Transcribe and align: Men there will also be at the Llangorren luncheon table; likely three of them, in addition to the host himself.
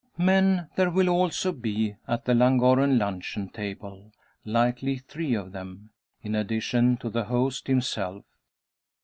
Men 0.17 0.67
there 0.77 0.89
will 0.89 1.09
also 1.09 1.51
be 1.51 1.93
at 2.07 2.25
the 2.25 2.33
Llangorren 2.33 2.97
luncheon 2.97 3.49
table; 3.49 4.11
likely 4.43 4.97
three 4.97 5.35
of 5.35 5.51
them, 5.51 5.91
in 6.23 6.33
addition 6.33 6.97
to 6.97 7.09
the 7.11 7.25
host 7.25 7.67
himself. 7.67 8.25